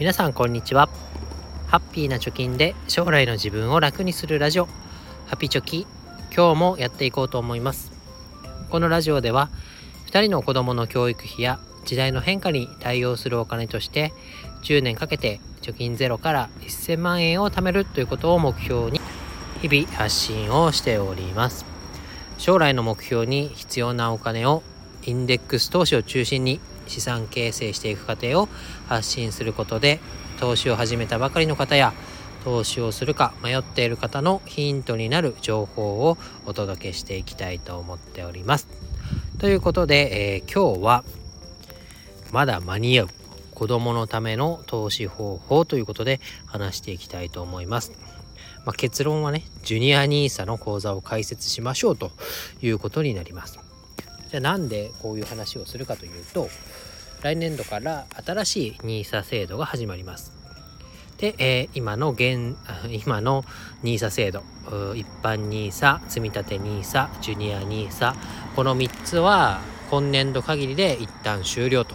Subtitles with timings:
[0.00, 0.88] 皆さんこんにちは。
[1.66, 4.66] ハッピーな貯金で将来の自分を楽にするラジオ。
[5.26, 5.86] ハピチョキ
[6.34, 7.92] 今日もやっていこうと思います。
[8.70, 9.50] このラジオでは
[10.06, 14.14] 2人の子供の教育費や時代の変化に対応するお金として
[14.62, 19.02] 10年かけて貯金ゼロから1000万円を貯めるということを目標に
[19.60, 21.66] 日々発信をしております。
[22.38, 24.62] 将来の目標に必要なお金を
[25.04, 28.48] インデックス投資を中心に資産形成していく過程を
[28.90, 30.00] 発信することで
[30.40, 31.94] 投資を始めたばかりの方や
[32.44, 38.66] 投資をするか迷っている方のヒントになる情報をお届けしていきたいと思っております。
[39.38, 41.04] ということで、えー、今日は
[42.32, 43.08] まだ間に合う
[43.54, 47.92] 子供のための投資方法ということで話していきたいと思います。
[48.64, 52.10] まあ、結論はね、ジュニア NISA の講座を開設しましょうと
[52.60, 53.58] いうことになります。
[54.30, 56.48] じゃあなんでこういう話をするかというと
[57.22, 60.32] 来年度から新しい NISA 制度が始まります。
[61.18, 62.56] で、えー、今の現
[63.04, 63.44] 今の
[63.82, 64.42] NISA 制度。
[64.94, 68.14] 一般 NISA 積立 NISA ジュニア NISA
[68.54, 69.60] この3つは
[69.90, 71.94] 今年度限りで一旦終了と。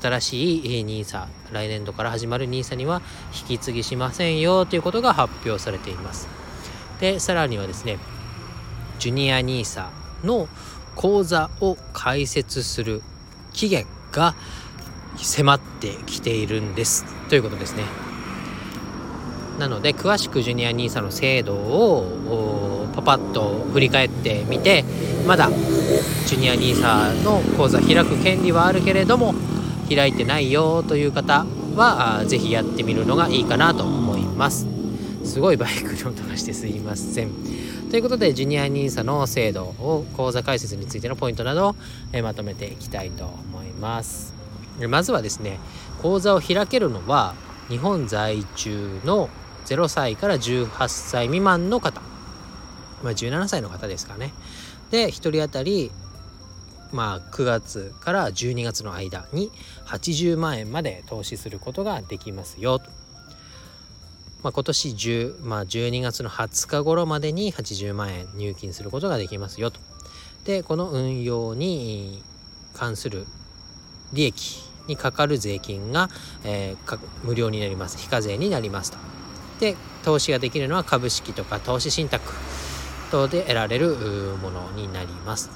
[0.00, 3.02] 新しい NISA 来年度から始まる NISA には
[3.34, 6.28] 引き継ぎしませんよということが発表されています。
[7.00, 7.98] でさらにはですね
[8.98, 9.88] ジュニア NISA
[10.22, 10.48] の
[10.94, 13.02] 講座を開設する
[13.52, 14.34] 期限が
[15.16, 17.04] 迫ってきているんです。
[17.28, 17.82] ということですね。
[19.58, 24.84] なので詳しくジュニア NISA の制度をパパッと振り返ってみて
[25.26, 25.48] まだ
[26.26, 29.34] ジュニア NISA の講座開く権利はあるけれども
[29.88, 34.66] 開いてないよという方は是非やってみるのがいいかなと思います。
[35.24, 37.30] すごいバイクの音がしてすいません。
[37.94, 41.76] ということで、ジュニア NISA の制度を、口座開設についてのポイントなどを、
[42.12, 44.34] えまとめていきたいと思います。
[44.88, 45.60] まずはですね、
[46.02, 47.36] 口座を開けるのは、
[47.68, 49.30] 日本在住の
[49.66, 52.00] 0歳から18歳未満の方、
[53.04, 54.32] まあ、17歳の方ですかね。
[54.90, 55.92] で、1人当たり、
[56.90, 59.52] まあ、9月から12月の間に
[59.86, 62.80] 80万円まで投資することができますよ
[64.44, 69.80] まあ、今年10、まあ、12月の20日頃までに80万円入金することができますよと。
[70.44, 72.22] でこの運用に
[72.74, 73.26] 関する
[74.12, 76.10] 利益にかかる税金が、
[76.44, 78.98] えー、無料になります非課税になりますと。
[79.60, 82.30] で投資ができるのは株式とか投資信託
[83.10, 83.96] 等で得られる
[84.42, 85.50] ものになります。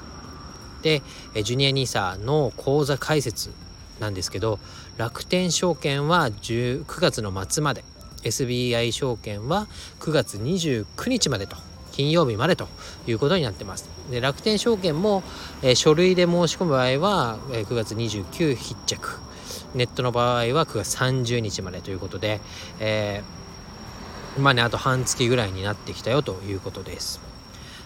[0.81, 1.03] で
[1.43, 3.51] ジュニア NISA の口座開設
[3.99, 4.57] なんですけど
[4.97, 7.83] 楽天証券は9月の末まで
[8.23, 9.67] SBI 証券は
[9.99, 11.55] 9月29日までと
[11.91, 12.67] 金曜日までと
[13.07, 13.89] いうことになってます。
[14.09, 15.23] で楽天証券も、
[15.61, 19.19] えー、書類で申し込む場合は、えー、9月29必着
[19.75, 22.39] ネットの場合は9月30日までということで、
[22.79, 27.19] えー、まあねあと半月ぐらいになってきたよということです。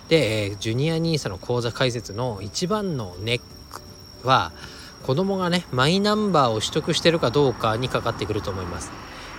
[0.09, 3.41] で、えー、ジュニア NISA の口座開設の一番のネッ
[4.21, 4.51] クは
[5.03, 8.91] 子供がねマイナンバーを取得してるかどうかにかかってくると思います。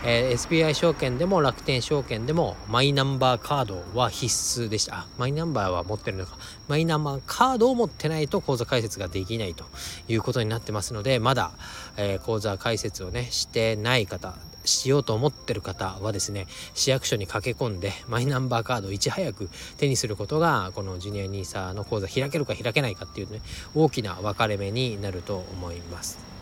[0.06, 5.06] えー、SBI 証券でも楽天証券でもマイナンバーカードは必須でした。
[5.16, 6.37] マイナンバーは持ってるのか。
[6.69, 9.65] マイナンバーカードを持ってないと口座開設ができないと
[10.09, 11.53] いうことになってますので、まだ、
[11.97, 14.34] えー、口座開設をね、してない方、
[14.66, 19.48] しようと思ってる方はですね、市役所に駆け込んでマイナンバーカードをいち早く
[19.78, 23.41] 手にすることが、このジュニア NISA の口座開けるか開けないかっていうね、
[23.75, 26.34] 大きな分かれ目になると思います。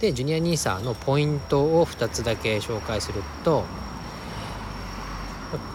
[0.00, 3.64] でジュニア NISA のポイントを2つだけ紹介すると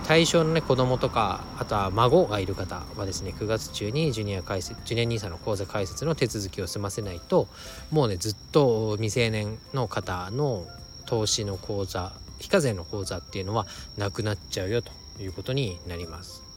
[0.05, 7.47] 対象のね子供とかあとは孫がいる方はですね9月中にジュニア開設ジュニア NISA の口座開設の手続きを済ませないと
[7.91, 10.65] もうねずっと未成年の方の
[11.05, 14.91] 投資の口座非課税の口座っていうのはなくなっちゃうよと
[15.21, 16.48] いうことになります。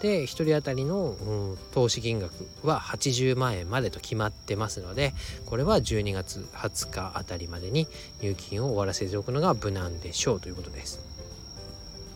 [0.00, 5.12] で1人当たりの、うん、投資金額は80万円までと決まってますので
[5.46, 7.86] これは12月20日あたりまでに
[8.22, 11.00] 入金を終わらせておくのが無難でしょうということです。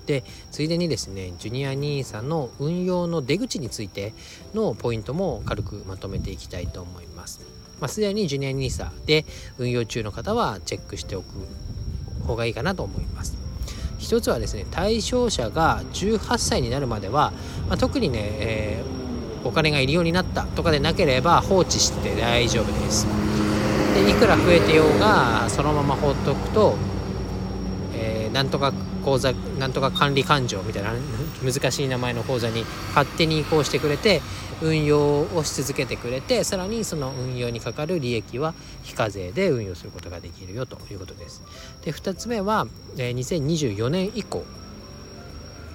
[0.06, 4.12] でついでにですねジュニア NISA の運用の出口について
[4.52, 7.40] のポイントも軽くまとめていきたいと思います。
[7.80, 9.24] まあ、すでにジュニア NISA で
[9.58, 11.26] 運用中の方はチェックしておく
[12.26, 13.43] 方がいいかなと思います。
[14.14, 17.32] 1つはですね対象者が18歳になるまでは、
[17.68, 23.06] まあ、特にね、えー、お金がいるようになったとかでなければ放置して大丈夫です。
[23.94, 26.76] でいくら増えてようがそのまま放っておくと、
[28.34, 28.72] なんとか
[29.04, 30.92] 口座なんとか管理勘定みたいな
[31.44, 34.20] 難しい名前の口座に勝手に移行してくれて
[34.60, 38.52] 運用をし続けてくれてさらにその運用にかかる利益は
[38.82, 41.42] 非課税で運用することができるよということです。
[41.84, 42.66] で2つ目は、
[42.98, 44.44] え2024年以降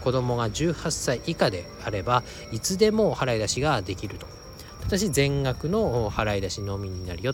[0.02, 4.28] 子供が18歳以下であればいつでも払い出しができると。
[4.82, 7.34] ただし全額の払い出しのみになるよ。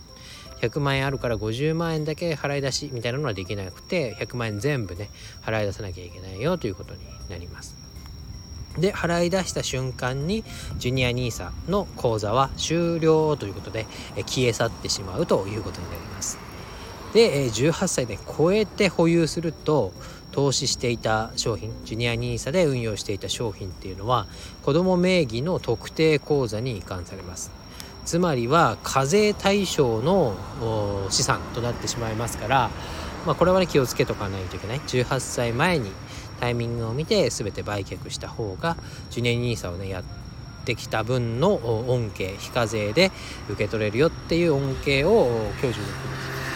[0.62, 5.10] 100万円あるから50万円だけ払い出しみたいなのはできなくて100万円全部ね
[5.44, 7.00] 払い出さなきゃいけないよということに
[7.30, 7.76] なります。
[8.78, 10.44] で払い出した瞬間に
[10.78, 13.86] ジュニア NISA の口座は終了ということで
[14.26, 16.38] 消え去ってしまうということになります。
[17.14, 19.94] で18歳で超えて保有すると
[20.34, 24.28] 投資していた商品ジュニア NISA で運用していた商品っていうのは
[24.64, 27.52] 子ども名義の特定口座に移管されます。
[28.06, 30.36] つまりは課税対象の
[31.10, 32.70] 資産となってしまいますから、
[33.26, 35.92] まあ、これはね気をつけとかないといけない18歳前に
[36.40, 38.78] タイミングを見て全て売却した方が
[39.10, 40.04] ジュニア NISA をねやっ
[40.66, 41.56] てきた分の
[41.90, 43.12] 恩恵非課税で
[43.50, 45.84] 受け取れるよっていう恩恵を享受できる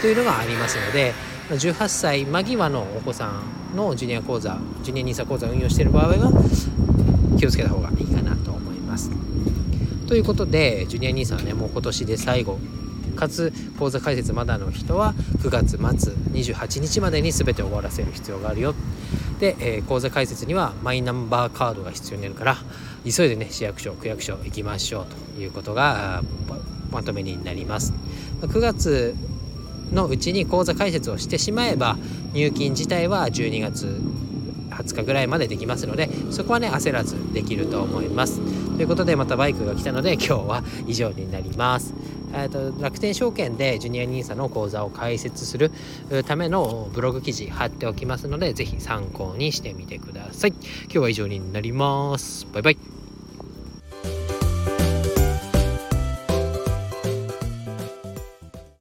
[0.01, 1.13] というのがありますので
[1.49, 3.41] 18歳間際のお子さ
[3.73, 6.31] んのジュニア講座ジュニア NISA 講座を運用している場合は
[7.39, 9.09] 気をつけた方がいいかなと思います。
[10.09, 12.59] ということでジュニア NISA はねもう今年で最後。
[13.15, 18.73] かつ口座開設まだの人は9月末28日までに全て終わらせる必要があるよ。
[19.39, 22.57] で、えー、口座開設にはマイナンバーカードが必要になるから
[23.03, 26.23] 急いでね市役所区役所行きましょうということが
[26.91, 27.93] まとめになります。
[28.41, 29.15] 9月
[29.91, 31.97] のうちに口座開設をしてしまえば
[32.33, 34.01] 入金自体は12月
[34.69, 38.68] 20日ぐらいまでできますのでそこはね焦らずできると思います。
[38.79, 41.93] ということでまたバイクが来たので今日は以上になります。
[42.33, 45.69] えーと、楽天証券でジュニア NISA の口座を開設する
[46.25, 50.51] ためのブログ記事貼っておきますので是非参考にしてみてください。
[50.51, 52.47] 今日は以上になります。
[52.53, 52.98] バイバイ。